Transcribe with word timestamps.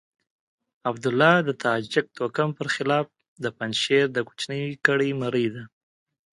عبدالله 0.89 1.33
د 1.47 1.49
تاجک 1.63 2.05
توکم 2.17 2.49
پر 2.57 2.67
خلاف 2.75 3.07
د 3.43 3.45
پنجشير 3.57 4.05
د 4.13 4.17
کوچنۍ 4.27 4.63
کړۍ 4.85 5.11
مرۍ 5.21 5.47
ده. 5.55 5.63